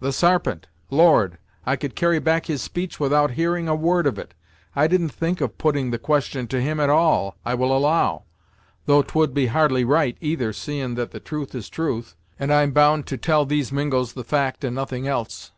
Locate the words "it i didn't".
4.18-5.10